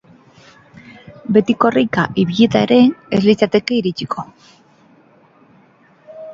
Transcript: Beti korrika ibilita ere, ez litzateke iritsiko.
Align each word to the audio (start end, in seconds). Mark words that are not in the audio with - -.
Beti 1.35 1.55
korrika 1.65 2.07
ibilita 2.23 2.63
ere, 2.69 2.79
ez 3.17 3.21
litzateke 3.29 3.79
iritsiko. 3.79 4.29